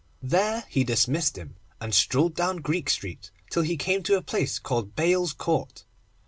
There 0.23 0.65
he 0.67 0.83
dismissed 0.83 1.37
him, 1.37 1.57
and 1.79 1.93
strolled 1.93 2.33
down 2.33 2.57
Greek 2.57 2.89
Street, 2.89 3.29
till 3.51 3.61
he 3.61 3.77
came 3.77 4.01
to 4.01 4.17
a 4.17 4.23
place 4.23 4.57
called 4.57 4.95
Bayle's 4.95 5.31
Court. 5.31 5.85